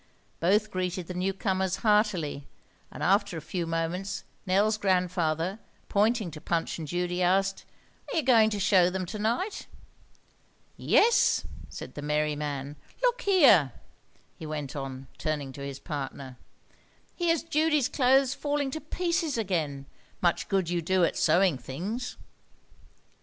Both 0.39 0.71
greeted 0.71 1.05
the 1.05 1.13
newcomers 1.13 1.75
heartily, 1.85 2.47
and 2.91 3.03
after 3.03 3.37
a 3.37 3.39
few 3.39 3.67
moments 3.67 4.23
Nell's 4.47 4.79
grandfather, 4.79 5.59
pointing 5.89 6.31
to 6.31 6.41
Punch 6.41 6.79
and 6.79 6.87
Judy, 6.87 7.21
asked, 7.21 7.65
"Are 8.09 8.17
you 8.17 8.23
going 8.23 8.49
to 8.49 8.59
show 8.59 8.89
them 8.89 9.05
to 9.05 9.19
night?" 9.19 9.67
"Yes," 10.75 11.43
said 11.69 11.93
the 11.93 12.01
merry 12.01 12.35
man. 12.35 12.77
"Look 13.03 13.21
here," 13.21 13.73
he 14.39 14.47
went 14.47 14.75
on, 14.75 15.05
turning 15.19 15.53
to 15.53 15.61
his 15.61 15.77
partner, 15.79 16.39
"here's 17.15 17.43
Judy's 17.43 17.87
clothes 17.87 18.33
falling 18.33 18.71
to 18.71 18.81
pieces 18.81 19.37
again. 19.37 19.85
Much 20.19 20.47
good 20.49 20.67
you 20.67 20.81
do 20.81 21.03
at 21.03 21.15
sewing 21.15 21.59
things." 21.59 22.17